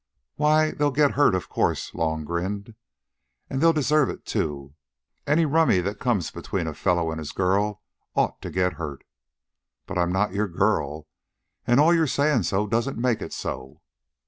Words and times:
"Why, 0.35 0.71
they'll 0.71 0.89
get 0.89 1.11
hurt, 1.11 1.35
of 1.35 1.47
course," 1.47 1.93
Long 1.93 2.25
grinned. 2.25 2.73
"And 3.51 3.61
they'll 3.61 3.71
deserve 3.71 4.09
it, 4.09 4.25
too. 4.25 4.73
Any 5.27 5.45
rummy 5.45 5.79
that 5.79 5.99
comes 5.99 6.31
between 6.31 6.65
a 6.65 6.73
fellow 6.73 7.11
an' 7.11 7.19
his 7.19 7.31
girl 7.31 7.83
ought 8.15 8.41
to 8.41 8.49
get 8.49 8.73
hurt." 8.81 9.03
"But 9.85 9.99
I'm 9.99 10.11
not 10.11 10.33
your 10.33 10.47
girl, 10.47 11.05
and 11.67 11.79
all 11.79 11.93
your 11.93 12.07
saying 12.07 12.41
so 12.49 12.65
doesn't 12.65 12.97
make 12.97 13.21
it 13.21 13.31
so." 13.31 13.81